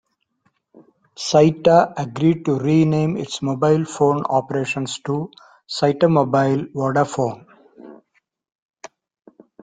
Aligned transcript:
Cyta 1.15 1.93
agreed 1.95 2.45
to 2.45 2.57
rename 2.57 3.17
its 3.17 3.39
mobile 3.43 3.85
phone 3.85 4.23
operations 4.25 4.97
to 5.01 5.29
Cytamobile-Vodafone. 5.69 7.45